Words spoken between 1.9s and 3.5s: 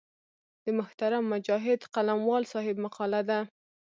قلموال صاحب مقاله ده.